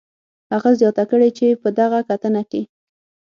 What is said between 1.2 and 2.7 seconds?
چې په دغه کتنه کې